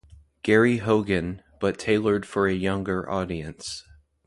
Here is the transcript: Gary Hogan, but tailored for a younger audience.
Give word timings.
Gary 0.41 0.77
Hogan, 0.77 1.43
but 1.59 1.77
tailored 1.77 2.25
for 2.25 2.47
a 2.47 2.53
younger 2.55 3.07
audience. 3.07 3.83